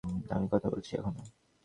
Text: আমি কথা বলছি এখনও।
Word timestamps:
আমি 0.29 0.47
কথা 0.51 0.67
বলছি 0.69 0.91
এখনও। 0.97 1.23